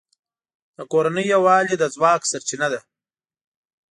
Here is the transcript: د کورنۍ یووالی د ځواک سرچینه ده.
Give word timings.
د 0.77 0.79
کورنۍ 0.91 1.25
یووالی 1.33 1.75
د 1.79 1.83
ځواک 1.95 2.21
سرچینه 2.31 2.67
ده. 2.73 2.79